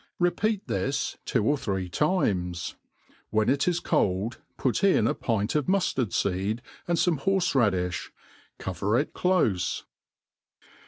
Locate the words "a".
5.05-5.13